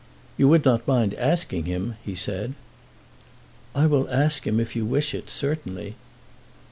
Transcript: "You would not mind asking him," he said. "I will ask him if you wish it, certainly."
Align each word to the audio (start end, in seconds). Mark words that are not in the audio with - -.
"You 0.35 0.47
would 0.47 0.65
not 0.65 0.87
mind 0.87 1.13
asking 1.13 1.65
him," 1.65 1.93
he 2.03 2.15
said. 2.15 2.55
"I 3.75 3.85
will 3.85 4.09
ask 4.09 4.47
him 4.47 4.59
if 4.59 4.75
you 4.75 4.83
wish 4.83 5.13
it, 5.13 5.29
certainly." 5.29 5.93